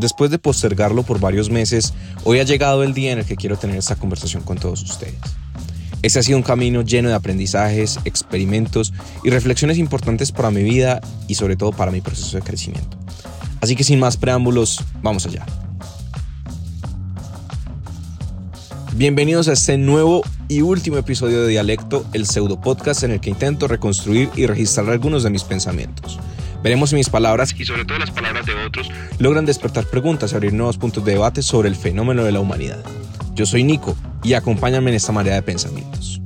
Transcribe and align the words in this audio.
Después 0.00 0.30
de 0.30 0.38
postergarlo 0.38 1.02
por 1.02 1.20
varios 1.20 1.50
meses, 1.50 1.92
hoy 2.24 2.40
ha 2.40 2.42
llegado 2.42 2.82
el 2.82 2.94
día 2.94 3.12
en 3.12 3.18
el 3.18 3.26
que 3.26 3.36
quiero 3.36 3.58
tener 3.58 3.76
esta 3.76 3.96
conversación 3.96 4.42
con 4.42 4.56
todos 4.56 4.82
ustedes. 4.82 5.14
Este 6.00 6.18
ha 6.18 6.22
sido 6.22 6.38
un 6.38 6.42
camino 6.42 6.80
lleno 6.80 7.10
de 7.10 7.14
aprendizajes, 7.14 7.98
experimentos 8.06 8.94
y 9.22 9.28
reflexiones 9.28 9.76
importantes 9.76 10.32
para 10.32 10.50
mi 10.50 10.62
vida 10.62 11.02
y 11.28 11.34
sobre 11.34 11.56
todo 11.56 11.72
para 11.72 11.90
mi 11.90 12.00
proceso 12.00 12.38
de 12.38 12.42
crecimiento. 12.42 12.96
Así 13.60 13.76
que 13.76 13.84
sin 13.84 14.00
más 14.00 14.16
preámbulos, 14.16 14.82
vamos 15.02 15.26
allá. 15.26 15.44
Bienvenidos 18.94 19.48
a 19.48 19.52
este 19.52 19.76
nuevo 19.76 20.22
y 20.48 20.62
último 20.62 20.96
episodio 20.96 21.42
de 21.42 21.48
Dialecto, 21.48 22.06
el 22.14 22.24
pseudo 22.24 22.58
podcast 22.58 23.02
en 23.02 23.10
el 23.10 23.20
que 23.20 23.28
intento 23.28 23.68
reconstruir 23.68 24.30
y 24.34 24.46
registrar 24.46 24.88
algunos 24.88 25.24
de 25.24 25.30
mis 25.30 25.44
pensamientos. 25.44 26.18
Veremos 26.62 26.90
si 26.90 26.96
mis 26.96 27.08
palabras 27.08 27.54
y 27.58 27.64
sobre 27.64 27.86
todo 27.86 27.98
las 27.98 28.10
palabras 28.10 28.44
de 28.44 28.54
otros 28.54 28.90
logran 29.18 29.46
despertar 29.46 29.86
preguntas 29.86 30.32
y 30.32 30.34
abrir 30.34 30.52
nuevos 30.52 30.76
puntos 30.76 31.04
de 31.04 31.12
debate 31.12 31.42
sobre 31.42 31.68
el 31.68 31.76
fenómeno 31.76 32.22
de 32.22 32.32
la 32.32 32.40
humanidad. 32.40 32.84
Yo 33.34 33.46
soy 33.46 33.64
Nico 33.64 33.96
y 34.22 34.34
acompáñame 34.34 34.90
en 34.90 34.96
esta 34.96 35.12
marea 35.12 35.34
de 35.34 35.42
pensamientos. 35.42 36.20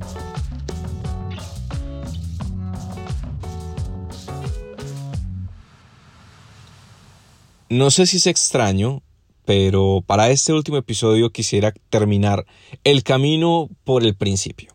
No 7.69 7.89
sé 7.89 8.05
si 8.05 8.17
es 8.17 8.27
extraño, 8.27 9.01
pero 9.45 10.03
para 10.05 10.29
este 10.29 10.51
último 10.51 10.77
episodio 10.77 11.29
quisiera 11.29 11.73
terminar 11.89 12.45
el 12.83 13.03
camino 13.03 13.69
por 13.85 14.03
el 14.03 14.15
principio. 14.15 14.74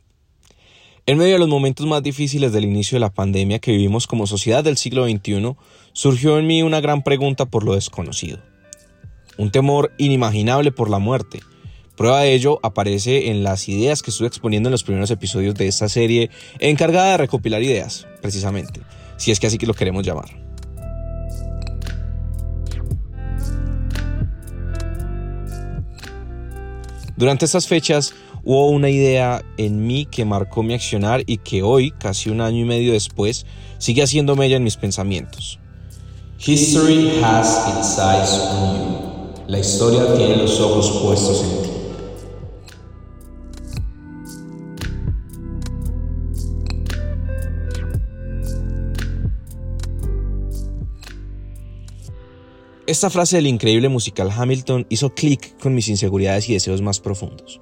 En 1.10 1.18
medio 1.18 1.32
de 1.32 1.38
los 1.40 1.48
momentos 1.48 1.88
más 1.88 2.04
difíciles 2.04 2.52
del 2.52 2.62
inicio 2.62 2.94
de 2.94 3.00
la 3.00 3.12
pandemia 3.12 3.58
que 3.58 3.72
vivimos 3.72 4.06
como 4.06 4.28
sociedad 4.28 4.62
del 4.62 4.76
siglo 4.76 5.08
XXI, 5.08 5.56
surgió 5.92 6.38
en 6.38 6.46
mí 6.46 6.62
una 6.62 6.80
gran 6.80 7.02
pregunta 7.02 7.46
por 7.46 7.64
lo 7.64 7.74
desconocido. 7.74 8.38
Un 9.36 9.50
temor 9.50 9.90
inimaginable 9.98 10.70
por 10.70 10.88
la 10.88 11.00
muerte. 11.00 11.40
Prueba 11.96 12.20
de 12.20 12.32
ello 12.32 12.60
aparece 12.62 13.28
en 13.28 13.42
las 13.42 13.68
ideas 13.68 14.02
que 14.02 14.12
estuve 14.12 14.28
exponiendo 14.28 14.68
en 14.68 14.70
los 14.70 14.84
primeros 14.84 15.10
episodios 15.10 15.56
de 15.56 15.66
esta 15.66 15.88
serie, 15.88 16.30
encargada 16.60 17.10
de 17.10 17.16
recopilar 17.16 17.60
ideas, 17.60 18.06
precisamente, 18.22 18.80
si 19.16 19.32
es 19.32 19.40
que 19.40 19.48
así 19.48 19.58
que 19.58 19.66
lo 19.66 19.74
queremos 19.74 20.06
llamar. 20.06 20.28
Durante 27.16 27.46
estas 27.46 27.66
fechas 27.66 28.14
hubo 28.44 28.70
una 28.70 28.88
idea 28.88 29.44
en 29.56 29.86
mí 29.86 30.06
que 30.06 30.24
marcó 30.24 30.62
mi 30.62 30.74
accionar 30.74 31.22
y 31.26 31.38
que 31.38 31.62
hoy, 31.62 31.90
casi 31.92 32.30
un 32.30 32.40
año 32.40 32.58
y 32.58 32.64
medio 32.64 32.92
después, 32.92 33.46
sigue 33.78 34.02
haciendo 34.02 34.36
mella 34.36 34.56
en 34.56 34.64
mis 34.64 34.76
pensamientos. 34.76 35.58
History 36.38 37.22
has 37.22 37.68
its 37.68 37.98
eyes 37.98 38.32
on 38.50 38.78
you. 38.78 39.10
La 39.46 39.58
historia 39.58 40.14
tiene 40.14 40.36
los 40.36 40.58
ojos 40.60 41.02
puestos 41.02 41.42
en 41.42 41.62
ti. 41.62 41.70
Esta 52.86 53.08
frase 53.08 53.36
del 53.36 53.46
increíble 53.46 53.88
musical 53.88 54.30
Hamilton 54.30 54.84
hizo 54.88 55.14
clic 55.14 55.56
con 55.60 55.74
mis 55.74 55.88
inseguridades 55.88 56.48
y 56.48 56.54
deseos 56.54 56.82
más 56.82 56.98
profundos. 56.98 57.60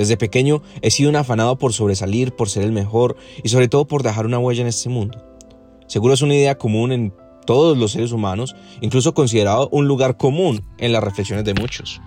Desde 0.00 0.16
pequeño 0.16 0.62
he 0.80 0.90
sido 0.90 1.10
un 1.10 1.16
afanado 1.16 1.58
por 1.58 1.74
sobresalir, 1.74 2.34
por 2.34 2.48
ser 2.48 2.62
el 2.62 2.72
mejor 2.72 3.18
y 3.44 3.50
sobre 3.50 3.68
todo 3.68 3.86
por 3.86 4.02
dejar 4.02 4.24
una 4.24 4.38
huella 4.38 4.62
en 4.62 4.68
este 4.68 4.88
mundo. 4.88 5.22
Seguro 5.88 6.14
es 6.14 6.22
una 6.22 6.34
idea 6.34 6.56
común 6.56 6.92
en 6.92 7.12
todos 7.44 7.76
los 7.76 7.92
seres 7.92 8.12
humanos, 8.12 8.56
incluso 8.80 9.12
considerado 9.12 9.68
un 9.70 9.88
lugar 9.88 10.16
común 10.16 10.64
en 10.78 10.92
las 10.92 11.04
reflexiones 11.04 11.44
de 11.44 11.52
muchos. 11.52 12.00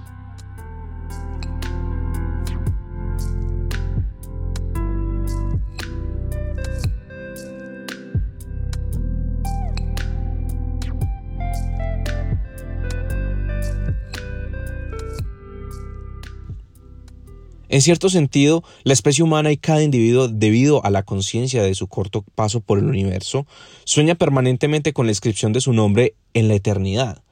En 17.74 17.82
cierto 17.82 18.08
sentido, 18.08 18.64
la 18.84 18.94
especie 18.94 19.24
humana 19.24 19.52
y 19.52 19.58
cada 19.58 19.82
individuo, 19.82 20.28
debido 20.28 20.86
a 20.86 20.92
la 20.92 21.02
conciencia 21.02 21.64
de 21.64 21.74
su 21.74 21.88
corto 21.88 22.24
paso 22.36 22.62
por 22.62 22.78
el 22.78 22.86
universo, 22.86 23.48
sueña 23.84 24.14
permanentemente 24.14 24.94
con 24.94 25.08
la 25.08 25.12
inscripción 25.12 25.54
de 25.54 25.62
su 25.62 25.74
nombre 25.74 26.14
en 26.36 26.50
la 26.50 26.54
eternidad. 26.54 27.24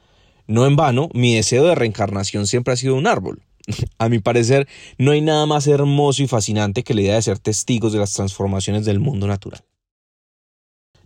No 0.48 0.66
en 0.66 0.74
vano, 0.74 1.10
mi 1.14 1.36
deseo 1.36 1.62
de 1.62 1.76
reencarnación 1.76 2.48
siempre 2.48 2.74
ha 2.74 2.76
sido 2.76 2.96
un 2.96 3.06
árbol. 3.06 3.44
A 3.98 4.08
mi 4.08 4.18
parecer, 4.18 4.66
no 4.98 5.12
hay 5.12 5.20
nada 5.20 5.46
más 5.46 5.68
hermoso 5.68 6.24
y 6.24 6.26
fascinante 6.26 6.82
que 6.82 6.94
la 6.94 7.02
idea 7.02 7.14
de 7.14 7.22
ser 7.22 7.38
testigos 7.38 7.92
de 7.92 8.00
las 8.00 8.12
transformaciones 8.12 8.84
del 8.84 8.98
mundo 8.98 9.28
natural. 9.28 9.62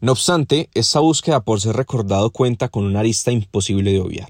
No 0.00 0.12
obstante, 0.12 0.70
esta 0.72 1.00
búsqueda 1.00 1.44
por 1.44 1.60
ser 1.60 1.76
recordado 1.76 2.30
cuenta 2.30 2.70
con 2.70 2.86
una 2.86 3.00
arista 3.00 3.32
imposible 3.32 3.92
de 3.92 4.00
obviar. 4.00 4.28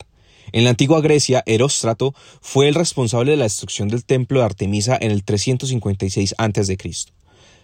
En 0.53 0.65
la 0.65 0.71
antigua 0.71 1.01
Grecia, 1.01 1.43
Heróstrato 1.47 2.15
fue 2.41 2.69
el 2.69 2.75
responsable 2.75 3.33
de 3.33 3.37
la 3.37 3.45
destrucción 3.45 3.89
del 3.89 4.05
templo 4.05 4.41
de 4.41 4.47
Artemisa 4.47 4.97
en 5.01 5.11
el 5.11 5.25
356 5.25 6.35
a.C. 6.39 6.77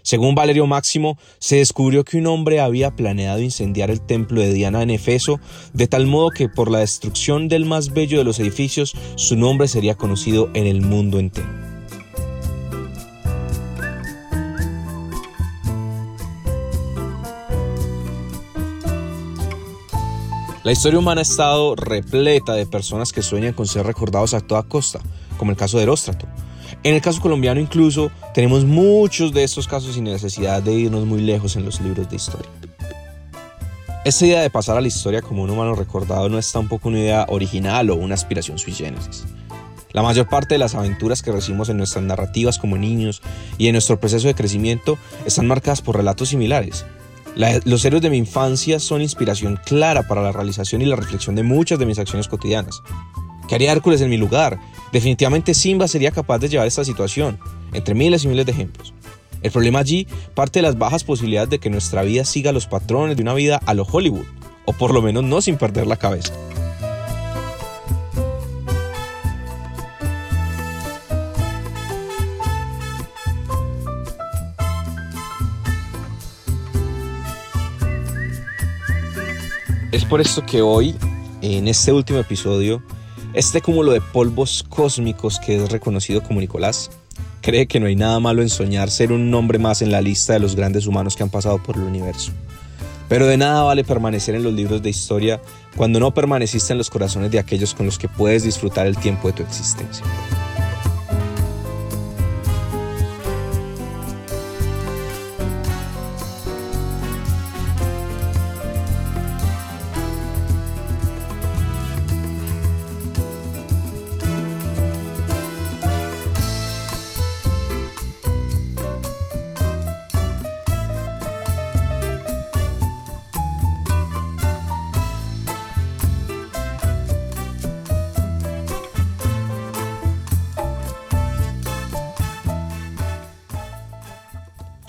Según 0.02 0.34
Valerio 0.34 0.66
Máximo, 0.66 1.16
se 1.38 1.56
descubrió 1.56 2.04
que 2.04 2.16
un 2.18 2.26
hombre 2.26 2.60
había 2.60 2.96
planeado 2.96 3.40
incendiar 3.40 3.90
el 3.90 4.00
templo 4.00 4.40
de 4.40 4.52
Diana 4.52 4.82
en 4.82 4.90
Efeso, 4.90 5.38
de 5.72 5.86
tal 5.86 6.06
modo 6.06 6.30
que 6.30 6.48
por 6.48 6.70
la 6.70 6.80
destrucción 6.80 7.48
del 7.48 7.66
más 7.66 7.92
bello 7.92 8.18
de 8.18 8.24
los 8.24 8.40
edificios, 8.40 8.94
su 9.14 9.36
nombre 9.36 9.68
sería 9.68 9.94
conocido 9.94 10.50
en 10.54 10.66
el 10.66 10.80
mundo 10.80 11.20
entero. 11.20 11.71
La 20.64 20.70
historia 20.70 21.00
humana 21.00 21.22
ha 21.22 21.22
estado 21.22 21.74
repleta 21.74 22.52
de 22.52 22.66
personas 22.66 23.12
que 23.12 23.22
sueñan 23.22 23.52
con 23.52 23.66
ser 23.66 23.84
recordados 23.84 24.32
a 24.32 24.40
toda 24.40 24.62
costa, 24.62 25.00
como 25.36 25.50
el 25.50 25.56
caso 25.56 25.76
de 25.76 25.82
Heróstrato. 25.82 26.28
En 26.84 26.94
el 26.94 27.00
caso 27.00 27.20
colombiano 27.20 27.60
incluso 27.60 28.12
tenemos 28.32 28.64
muchos 28.64 29.32
de 29.32 29.42
estos 29.42 29.66
casos 29.66 29.94
sin 29.94 30.04
necesidad 30.04 30.62
de 30.62 30.72
irnos 30.72 31.04
muy 31.04 31.20
lejos 31.20 31.56
en 31.56 31.64
los 31.64 31.80
libros 31.80 32.08
de 32.08 32.14
historia. 32.14 32.48
Esta 34.04 34.24
idea 34.24 34.40
de 34.40 34.50
pasar 34.50 34.76
a 34.76 34.80
la 34.80 34.86
historia 34.86 35.20
como 35.20 35.42
un 35.42 35.50
humano 35.50 35.74
recordado 35.74 36.28
no 36.28 36.38
es 36.38 36.52
tampoco 36.52 36.90
una 36.90 37.00
idea 37.00 37.26
original 37.28 37.90
o 37.90 37.96
una 37.96 38.14
aspiración 38.14 38.56
sui 38.56 38.72
generis. 38.72 39.24
La 39.90 40.02
mayor 40.02 40.28
parte 40.28 40.54
de 40.54 40.58
las 40.58 40.76
aventuras 40.76 41.22
que 41.22 41.32
recibimos 41.32 41.70
en 41.70 41.76
nuestras 41.76 42.04
narrativas 42.04 42.60
como 42.60 42.78
niños 42.78 43.20
y 43.58 43.66
en 43.66 43.72
nuestro 43.72 43.98
proceso 43.98 44.28
de 44.28 44.36
crecimiento 44.36 44.96
están 45.26 45.48
marcadas 45.48 45.82
por 45.82 45.96
relatos 45.96 46.28
similares, 46.28 46.86
los 47.36 47.84
héroes 47.84 48.02
de 48.02 48.10
mi 48.10 48.18
infancia 48.18 48.78
son 48.78 49.00
inspiración 49.02 49.58
clara 49.64 50.06
para 50.06 50.22
la 50.22 50.32
realización 50.32 50.82
y 50.82 50.86
la 50.86 50.96
reflexión 50.96 51.34
de 51.34 51.42
muchas 51.42 51.78
de 51.78 51.86
mis 51.86 51.98
acciones 51.98 52.28
cotidianas. 52.28 52.82
¿Qué 53.48 53.54
haría 53.54 53.72
Hércules 53.72 54.00
en 54.00 54.10
mi 54.10 54.16
lugar? 54.16 54.58
Definitivamente 54.92 55.54
Simba 55.54 55.88
sería 55.88 56.10
capaz 56.10 56.38
de 56.38 56.48
llevar 56.48 56.66
esta 56.66 56.84
situación, 56.84 57.38
entre 57.72 57.94
miles 57.94 58.24
y 58.24 58.28
miles 58.28 58.46
de 58.46 58.52
ejemplos. 58.52 58.92
El 59.42 59.50
problema 59.50 59.80
allí 59.80 60.06
parte 60.34 60.60
de 60.60 60.62
las 60.62 60.78
bajas 60.78 61.04
posibilidades 61.04 61.50
de 61.50 61.58
que 61.58 61.70
nuestra 61.70 62.02
vida 62.02 62.24
siga 62.24 62.52
los 62.52 62.66
patrones 62.66 63.16
de 63.16 63.22
una 63.22 63.34
vida 63.34 63.60
a 63.66 63.74
lo 63.74 63.84
Hollywood, 63.84 64.24
o 64.66 64.72
por 64.72 64.94
lo 64.94 65.02
menos 65.02 65.24
no 65.24 65.40
sin 65.40 65.56
perder 65.56 65.86
la 65.86 65.96
cabeza. 65.96 66.32
Es 79.92 80.06
por 80.06 80.22
esto 80.22 80.46
que 80.46 80.62
hoy, 80.62 80.96
en 81.42 81.68
este 81.68 81.92
último 81.92 82.18
episodio, 82.18 82.82
este 83.34 83.60
cúmulo 83.60 83.92
de 83.92 84.00
polvos 84.00 84.64
cósmicos 84.66 85.38
que 85.38 85.62
es 85.62 85.70
reconocido 85.70 86.22
como 86.22 86.40
Nicolás, 86.40 86.90
cree 87.42 87.66
que 87.66 87.78
no 87.78 87.84
hay 87.84 87.94
nada 87.94 88.18
malo 88.18 88.40
en 88.40 88.48
soñar 88.48 88.90
ser 88.90 89.12
un 89.12 89.30
nombre 89.30 89.58
más 89.58 89.82
en 89.82 89.92
la 89.92 90.00
lista 90.00 90.32
de 90.32 90.38
los 90.38 90.56
grandes 90.56 90.86
humanos 90.86 91.14
que 91.14 91.24
han 91.24 91.28
pasado 91.28 91.62
por 91.62 91.76
el 91.76 91.82
universo. 91.82 92.32
Pero 93.10 93.26
de 93.26 93.36
nada 93.36 93.64
vale 93.64 93.84
permanecer 93.84 94.34
en 94.34 94.44
los 94.44 94.54
libros 94.54 94.82
de 94.82 94.88
historia 94.88 95.42
cuando 95.76 96.00
no 96.00 96.14
permaneciste 96.14 96.72
en 96.72 96.78
los 96.78 96.88
corazones 96.88 97.30
de 97.30 97.38
aquellos 97.38 97.74
con 97.74 97.84
los 97.84 97.98
que 97.98 98.08
puedes 98.08 98.44
disfrutar 98.44 98.86
el 98.86 98.96
tiempo 98.96 99.28
de 99.28 99.34
tu 99.34 99.42
existencia. 99.42 100.06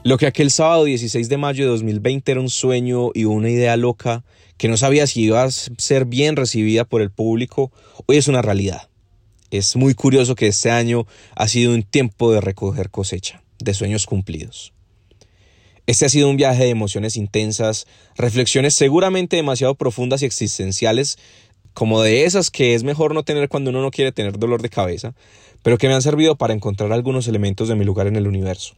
Lo 0.05 0.17
que 0.17 0.27
aquel 0.27 0.51
sábado 0.51 0.83
16 0.83 1.29
de 1.29 1.37
mayo 1.37 1.63
de 1.63 1.69
2020 1.71 2.29
era 2.29 2.41
un 2.41 2.49
sueño 2.49 3.11
y 3.13 3.23
una 3.23 3.49
idea 3.49 3.77
loca 3.77 4.25
que 4.57 4.67
no 4.67 4.75
sabía 4.75 5.07
si 5.07 5.21
iba 5.21 5.41
a 5.41 5.49
ser 5.49 6.03
bien 6.03 6.35
recibida 6.35 6.83
por 6.83 7.01
el 7.01 7.09
público, 7.09 7.71
hoy 8.05 8.17
es 8.17 8.27
una 8.27 8.41
realidad. 8.41 8.89
Es 9.49 9.77
muy 9.77 9.93
curioso 9.93 10.35
que 10.35 10.47
este 10.47 10.71
año 10.71 11.07
ha 11.37 11.47
sido 11.47 11.73
un 11.73 11.83
tiempo 11.83 12.33
de 12.33 12.41
recoger 12.41 12.89
cosecha, 12.89 13.43
de 13.59 13.73
sueños 13.73 14.05
cumplidos. 14.05 14.73
Este 15.87 16.05
ha 16.05 16.09
sido 16.09 16.29
un 16.29 16.35
viaje 16.35 16.65
de 16.65 16.69
emociones 16.69 17.15
intensas, 17.15 17.87
reflexiones 18.17 18.73
seguramente 18.73 19.37
demasiado 19.37 19.75
profundas 19.75 20.21
y 20.21 20.25
existenciales, 20.25 21.17
como 21.73 22.01
de 22.01 22.25
esas 22.25 22.51
que 22.51 22.75
es 22.75 22.83
mejor 22.83 23.13
no 23.13 23.23
tener 23.23 23.47
cuando 23.47 23.69
uno 23.69 23.81
no 23.81 23.89
quiere 23.91 24.11
tener 24.11 24.37
dolor 24.37 24.61
de 24.61 24.69
cabeza, 24.69 25.15
pero 25.61 25.77
que 25.77 25.87
me 25.87 25.93
han 25.93 26.01
servido 26.01 26.35
para 26.35 26.53
encontrar 26.53 26.91
algunos 26.91 27.29
elementos 27.29 27.69
de 27.69 27.75
mi 27.75 27.85
lugar 27.85 28.07
en 28.07 28.17
el 28.17 28.27
universo. 28.27 28.75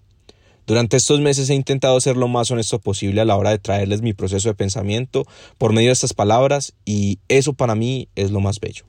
Durante 0.66 0.98
estos 0.98 1.22
meses 1.22 1.50
he 1.50 1.54
intentado 1.54 2.00
ser 2.02 2.18
lo 2.18 2.28
más 2.28 2.50
honesto 2.50 2.80
posible 2.80 3.22
a 3.22 3.26
la 3.26 3.36
hora 3.36 3.52
de 3.52 3.60
traerles 3.60 4.02
mi 4.02 4.14
proceso 4.14 4.50
de 4.50 4.56
pensamiento 4.56 5.26
por 5.60 5.74
medio 5.74 5.90
de 5.90 5.94
estas 5.94 6.14
palabras 6.14 6.74
y 6.86 7.20
eso 7.28 7.54
para 7.54 7.76
mí 7.76 8.08
es 8.16 8.32
lo 8.32 8.40
más 8.40 8.60
bello. 8.60 8.86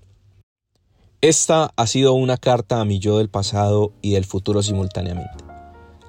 Esta 1.21 1.73
ha 1.77 1.87
sido 1.87 2.15
una 2.15 2.39
carta 2.39 2.81
a 2.81 2.85
mi 2.87 2.99
yo 2.99 3.19
del 3.19 3.29
pasado 3.29 3.93
y 4.01 4.13
del 4.13 4.25
futuro 4.25 4.63
simultáneamente. 4.63 5.45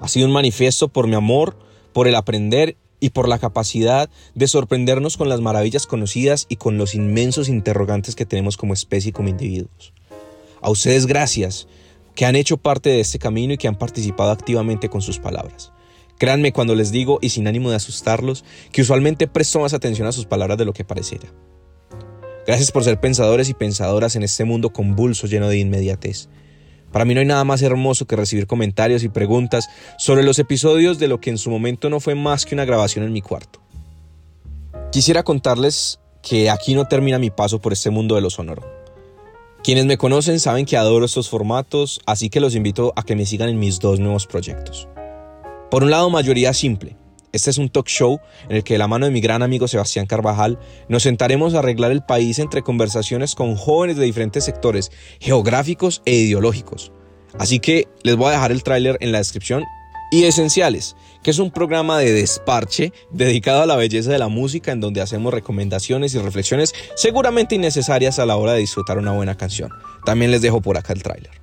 Ha 0.00 0.08
sido 0.08 0.26
un 0.26 0.32
manifiesto 0.32 0.88
por 0.88 1.06
mi 1.06 1.16
amor, 1.16 1.58
por 1.92 2.08
el 2.08 2.14
aprender 2.14 2.76
y 3.00 3.10
por 3.10 3.28
la 3.28 3.38
capacidad 3.38 4.08
de 4.34 4.48
sorprendernos 4.48 5.16
con 5.18 5.28
las 5.28 5.40
maravillas 5.40 5.86
conocidas 5.86 6.46
y 6.48 6.56
con 6.56 6.78
los 6.78 6.94
inmensos 6.94 7.48
interrogantes 7.48 8.14
que 8.14 8.26
tenemos 8.26 8.56
como 8.56 8.72
especie 8.72 9.10
y 9.10 9.12
como 9.12 9.28
individuos. 9.28 9.92
A 10.62 10.70
ustedes 10.70 11.06
gracias 11.06 11.68
que 12.18 12.26
han 12.26 12.34
hecho 12.34 12.56
parte 12.56 12.90
de 12.90 12.98
este 12.98 13.20
camino 13.20 13.52
y 13.52 13.58
que 13.58 13.68
han 13.68 13.78
participado 13.78 14.32
activamente 14.32 14.88
con 14.88 15.00
sus 15.02 15.20
palabras. 15.20 15.70
Créanme 16.18 16.52
cuando 16.52 16.74
les 16.74 16.90
digo, 16.90 17.20
y 17.22 17.28
sin 17.28 17.46
ánimo 17.46 17.70
de 17.70 17.76
asustarlos, 17.76 18.44
que 18.72 18.82
usualmente 18.82 19.28
presto 19.28 19.60
más 19.60 19.72
atención 19.72 20.08
a 20.08 20.10
sus 20.10 20.26
palabras 20.26 20.58
de 20.58 20.64
lo 20.64 20.72
que 20.72 20.84
pareciera. 20.84 21.32
Gracias 22.44 22.72
por 22.72 22.82
ser 22.82 22.98
pensadores 22.98 23.48
y 23.50 23.54
pensadoras 23.54 24.16
en 24.16 24.24
este 24.24 24.44
mundo 24.44 24.70
convulso 24.70 25.28
lleno 25.28 25.48
de 25.48 25.58
inmediatez. 25.58 26.28
Para 26.90 27.04
mí 27.04 27.14
no 27.14 27.20
hay 27.20 27.26
nada 27.26 27.44
más 27.44 27.62
hermoso 27.62 28.08
que 28.08 28.16
recibir 28.16 28.48
comentarios 28.48 29.04
y 29.04 29.08
preguntas 29.08 29.68
sobre 29.96 30.24
los 30.24 30.40
episodios 30.40 30.98
de 30.98 31.06
lo 31.06 31.20
que 31.20 31.30
en 31.30 31.38
su 31.38 31.50
momento 31.50 31.88
no 31.88 32.00
fue 32.00 32.16
más 32.16 32.46
que 32.46 32.56
una 32.56 32.64
grabación 32.64 33.04
en 33.04 33.12
mi 33.12 33.22
cuarto. 33.22 33.62
Quisiera 34.90 35.22
contarles 35.22 36.00
que 36.20 36.50
aquí 36.50 36.74
no 36.74 36.88
termina 36.88 37.20
mi 37.20 37.30
paso 37.30 37.60
por 37.60 37.72
este 37.72 37.90
mundo 37.90 38.16
de 38.16 38.22
lo 38.22 38.30
sonoro. 38.30 38.77
Quienes 39.68 39.84
me 39.84 39.98
conocen 39.98 40.40
saben 40.40 40.64
que 40.64 40.78
adoro 40.78 41.04
estos 41.04 41.28
formatos, 41.28 42.00
así 42.06 42.30
que 42.30 42.40
los 42.40 42.54
invito 42.54 42.94
a 42.96 43.02
que 43.02 43.14
me 43.14 43.26
sigan 43.26 43.50
en 43.50 43.58
mis 43.58 43.80
dos 43.80 44.00
nuevos 44.00 44.26
proyectos. 44.26 44.88
Por 45.70 45.84
un 45.84 45.90
lado, 45.90 46.08
mayoría 46.08 46.54
simple. 46.54 46.96
Este 47.32 47.50
es 47.50 47.58
un 47.58 47.68
talk 47.68 47.86
show 47.86 48.18
en 48.48 48.56
el 48.56 48.64
que 48.64 48.72
de 48.72 48.78
la 48.78 48.88
mano 48.88 49.04
de 49.04 49.12
mi 49.12 49.20
gran 49.20 49.42
amigo 49.42 49.68
Sebastián 49.68 50.06
Carvajal 50.06 50.58
nos 50.88 51.02
sentaremos 51.02 51.52
a 51.52 51.58
arreglar 51.58 51.92
el 51.92 52.02
país 52.02 52.38
entre 52.38 52.62
conversaciones 52.62 53.34
con 53.34 53.56
jóvenes 53.56 53.98
de 53.98 54.06
diferentes 54.06 54.42
sectores 54.42 54.90
geográficos 55.20 56.00
e 56.06 56.14
ideológicos. 56.14 56.90
Así 57.38 57.58
que 57.58 57.88
les 58.04 58.16
voy 58.16 58.28
a 58.28 58.36
dejar 58.36 58.52
el 58.52 58.62
tráiler 58.62 58.96
en 59.00 59.12
la 59.12 59.18
descripción 59.18 59.64
y 60.10 60.24
Esenciales, 60.24 60.96
que 61.22 61.30
es 61.30 61.38
un 61.38 61.50
programa 61.50 61.98
de 61.98 62.12
desparche 62.12 62.92
dedicado 63.10 63.62
a 63.62 63.66
la 63.66 63.76
belleza 63.76 64.10
de 64.10 64.18
la 64.18 64.28
música 64.28 64.72
en 64.72 64.80
donde 64.80 65.00
hacemos 65.00 65.32
recomendaciones 65.32 66.14
y 66.14 66.18
reflexiones 66.18 66.74
seguramente 66.96 67.54
innecesarias 67.54 68.18
a 68.18 68.26
la 68.26 68.36
hora 68.36 68.52
de 68.52 68.60
disfrutar 68.60 68.98
una 68.98 69.12
buena 69.12 69.36
canción. 69.36 69.70
También 70.04 70.30
les 70.30 70.42
dejo 70.42 70.60
por 70.60 70.78
acá 70.78 70.92
el 70.92 71.02
tráiler. 71.02 71.37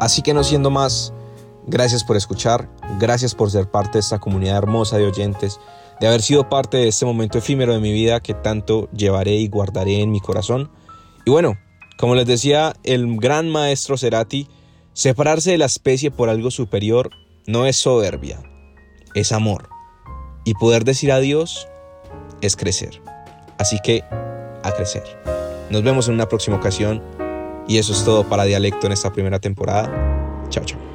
Así 0.00 0.22
que 0.22 0.34
no 0.34 0.42
siendo 0.42 0.70
más, 0.70 1.12
gracias 1.66 2.02
por 2.04 2.16
escuchar, 2.16 2.68
gracias 2.98 3.34
por 3.34 3.50
ser 3.50 3.70
parte 3.70 3.92
de 3.92 4.00
esta 4.00 4.18
comunidad 4.18 4.56
hermosa 4.56 4.96
de 4.96 5.06
oyentes, 5.06 5.60
de 6.00 6.08
haber 6.08 6.22
sido 6.22 6.48
parte 6.48 6.78
de 6.78 6.88
este 6.88 7.04
momento 7.04 7.38
efímero 7.38 7.74
de 7.74 7.80
mi 7.80 7.92
vida 7.92 8.20
que 8.20 8.32
tanto 8.32 8.88
llevaré 8.92 9.34
y 9.34 9.48
guardaré 9.48 10.00
en 10.00 10.10
mi 10.10 10.20
corazón. 10.20 10.70
Y 11.26 11.30
bueno, 11.30 11.58
como 11.98 12.14
les 12.14 12.26
decía 12.26 12.74
el 12.82 13.18
gran 13.18 13.50
maestro 13.50 13.98
Cerati, 13.98 14.48
separarse 14.94 15.50
de 15.50 15.58
la 15.58 15.66
especie 15.66 16.10
por 16.10 16.30
algo 16.30 16.50
superior 16.50 17.10
no 17.46 17.66
es 17.66 17.76
soberbia, 17.76 18.42
es 19.14 19.32
amor. 19.32 19.68
Y 20.46 20.54
poder 20.54 20.84
decir 20.84 21.12
adiós 21.12 21.68
es 22.40 22.56
crecer. 22.56 23.02
Así 23.58 23.78
que, 23.84 24.02
a 24.62 24.72
crecer. 24.74 25.04
Nos 25.68 25.82
vemos 25.82 26.08
en 26.08 26.14
una 26.14 26.26
próxima 26.26 26.56
ocasión. 26.56 27.02
Y 27.70 27.78
eso 27.78 27.92
es 27.92 28.04
todo 28.04 28.24
para 28.24 28.42
Dialecto 28.42 28.88
en 28.88 28.92
esta 28.92 29.12
primera 29.12 29.38
temporada. 29.38 29.88
Chao, 30.48 30.64
chao. 30.64 30.89